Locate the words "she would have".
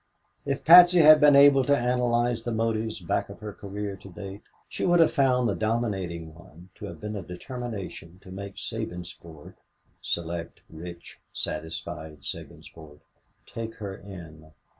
4.67-5.11